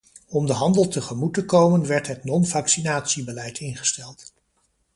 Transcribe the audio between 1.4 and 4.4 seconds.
komen werd het non-vaccinatie beleid ingesteld.